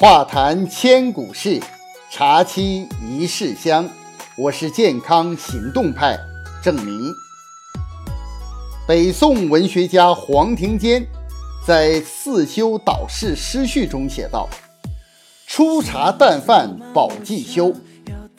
[0.00, 1.60] 话谈千古事，
[2.08, 3.88] 茶沏一世香。
[4.36, 6.16] 我是健康行动派
[6.62, 7.12] 郑明。
[8.86, 11.04] 北宋文学家黄庭坚
[11.66, 14.48] 在《四修导士诗序》中写道
[15.48, 17.74] ：“初茶淡饭饱既休，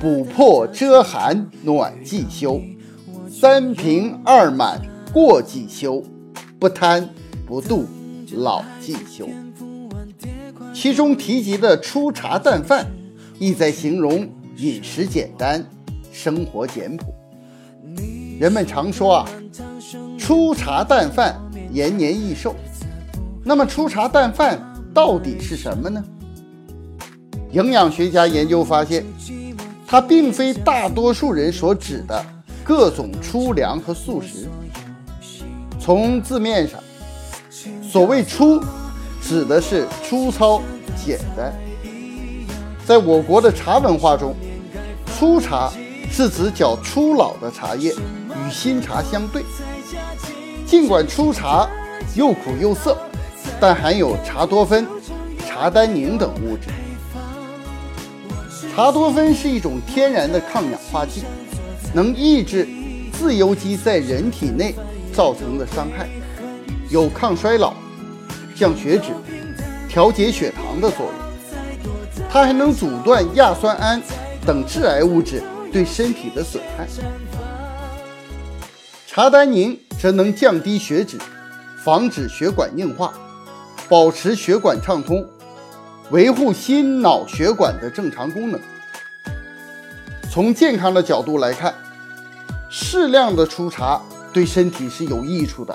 [0.00, 2.60] 补破遮寒暖既休，
[3.28, 4.80] 三平二满
[5.12, 6.00] 过既休，
[6.60, 7.10] 不贪
[7.44, 7.86] 不妒
[8.36, 9.28] 老既休。”
[10.80, 12.86] 其中提及的粗茶淡饭，
[13.38, 14.26] 意在形容
[14.56, 15.62] 饮食简单，
[16.10, 17.14] 生活简朴。
[18.38, 19.28] 人们常说啊，
[20.18, 21.38] 粗茶淡饭
[21.70, 22.56] 延年益寿。
[23.44, 24.58] 那么粗茶淡饭
[24.94, 26.02] 到底是什么呢？
[27.52, 29.04] 营养学家研究发现，
[29.86, 32.24] 它并非大多数人所指的
[32.64, 34.48] 各种粗粮和素食。
[35.78, 36.80] 从字面上，
[37.82, 38.58] 所谓粗。
[39.20, 40.60] 指的是粗糙、
[40.96, 41.52] 简单。
[42.84, 44.34] 在我国的茶文化中，
[45.16, 45.70] 粗茶
[46.10, 49.44] 是指较粗老的茶叶，与新茶相对。
[50.66, 51.68] 尽管粗茶
[52.14, 52.96] 又苦又涩，
[53.60, 54.86] 但含有茶多酚、
[55.46, 56.68] 茶单宁等物质。
[58.74, 61.22] 茶多酚是一种天然的抗氧化剂，
[61.92, 62.66] 能抑制
[63.12, 64.74] 自由基在人体内
[65.12, 66.08] 造成的伤害，
[66.88, 67.74] 有抗衰老。
[68.60, 69.06] 降血脂、
[69.88, 71.14] 调节血糖的作用，
[72.30, 74.02] 它还能阻断亚酸胺
[74.44, 75.42] 等致癌物质
[75.72, 76.86] 对身体的损害。
[79.06, 81.16] 茶单宁则能降低血脂，
[81.82, 83.14] 防止血管硬化，
[83.88, 85.26] 保持血管畅通，
[86.10, 88.60] 维护心脑血管的正常功能。
[90.30, 91.74] 从健康的角度来看，
[92.68, 94.02] 适量的粗茶
[94.34, 95.74] 对身体是有益处的。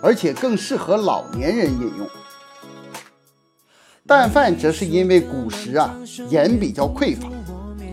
[0.00, 2.06] 而且更适合老年人饮用。
[4.06, 5.94] 淡饭则是因为古时啊
[6.28, 7.28] 盐比较匮乏，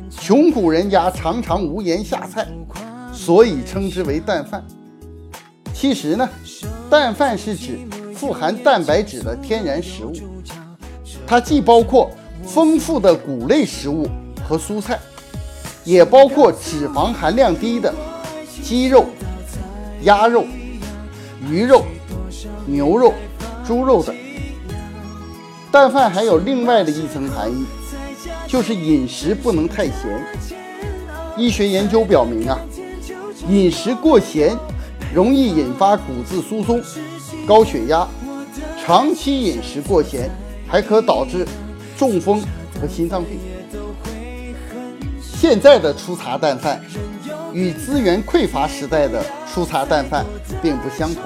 [0.09, 2.47] 穷苦人家常常无盐下菜，
[3.11, 4.63] 所以称之为淡饭。
[5.73, 6.29] 其实呢，
[6.89, 7.79] 淡饭是指
[8.13, 10.13] 富含蛋白质的天然食物，
[11.27, 12.09] 它既包括
[12.45, 14.07] 丰富的谷类食物
[14.47, 14.97] 和蔬菜，
[15.83, 17.93] 也包括脂肪含量低的
[18.63, 19.05] 鸡肉、
[20.03, 20.45] 鸭肉。
[21.47, 21.85] 鱼肉、
[22.65, 23.13] 牛肉、
[23.65, 24.15] 猪肉等，
[25.71, 27.65] 淡饭还有另外的一层含义，
[28.47, 30.25] 就是饮食不能太咸。
[31.37, 32.57] 医学研究表明啊，
[33.49, 34.57] 饮食过咸
[35.13, 36.81] 容易引发骨质疏松、
[37.45, 38.07] 高血压，
[38.83, 40.29] 长期饮食过咸
[40.67, 41.45] 还可导致
[41.97, 42.41] 中风
[42.79, 43.37] 和心脏病。
[45.19, 46.81] 现在的粗茶淡饭
[47.53, 49.23] 与资源匮乏时代的
[49.53, 50.25] 粗茶淡饭
[50.61, 51.23] 并不相同。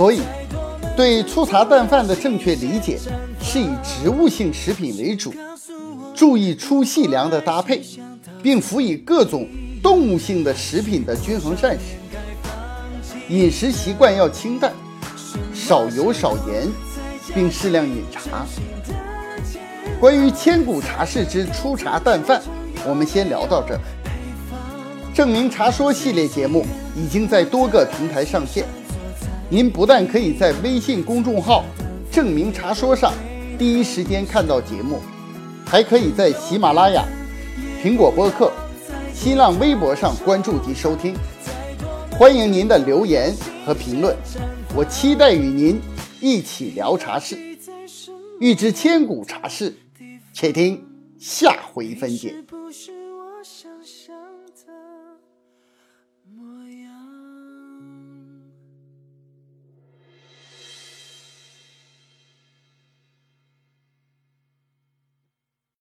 [0.00, 0.22] 所以，
[0.96, 2.98] 对粗茶淡饭的正确理解
[3.42, 5.30] 是以植物性食品为主，
[6.14, 7.82] 注意粗细粮的搭配，
[8.42, 9.46] 并辅以各种
[9.82, 11.80] 动物性的食品的均衡膳食。
[13.28, 14.72] 饮食习惯要清淡，
[15.52, 16.66] 少油少盐，
[17.34, 18.46] 并适量饮茶。
[20.00, 22.40] 关于千古茶事之粗茶淡饭，
[22.88, 23.78] 我们先聊到这。
[25.12, 26.64] 证明茶说系列节目
[26.96, 28.64] 已经在多个平台上线。
[29.52, 31.64] 您不但可以在微信公众号
[32.08, 33.12] “证明茶说”上
[33.58, 35.00] 第一时间看到节目，
[35.66, 37.04] 还可以在喜马拉雅、
[37.82, 38.52] 苹果播客、
[39.12, 41.16] 新浪微博上关注及收听。
[42.12, 43.34] 欢迎您的留言
[43.66, 44.16] 和评论，
[44.72, 45.80] 我期待与您
[46.20, 47.36] 一起聊茶事。
[48.38, 49.74] 欲知千古茶事，
[50.32, 50.80] 且听
[51.18, 52.36] 下回分解。